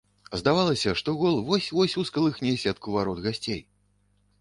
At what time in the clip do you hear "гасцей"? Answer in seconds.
3.31-3.67